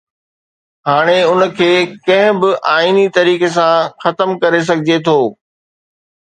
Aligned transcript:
هاڻي 0.87 1.19
ان 1.31 1.41
کي 1.59 1.67
ڪنهن 2.07 2.39
به 2.41 2.49
آئيني 2.77 3.05
طريقي 3.19 3.49
سان 3.59 3.77
ختم 4.07 4.29
ڪري 4.43 4.61
سگهجي 4.73 4.97
ٿو. 5.09 5.19